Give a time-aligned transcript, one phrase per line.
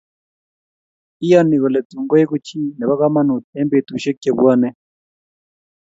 [1.25, 4.69] Iyoni kole tun koeku chi nebo komonut eng betusiek chebwine